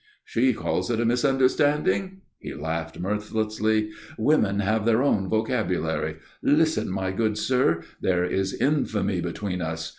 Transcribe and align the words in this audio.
"She 0.25 0.51
calls 0.51 0.89
it 0.89 0.99
a 0.99 1.05
misunderstanding?" 1.05 2.21
He 2.39 2.55
laughed 2.55 2.99
mirthlessly. 2.99 3.91
"Women 4.17 4.59
have 4.61 4.83
their 4.83 5.03
own 5.03 5.29
vocabulary. 5.29 6.15
Listen, 6.41 6.89
my 6.91 7.11
good 7.11 7.37
sir. 7.37 7.83
There 8.01 8.25
is 8.25 8.55
infamy 8.59 9.21
between 9.21 9.61
us. 9.61 9.89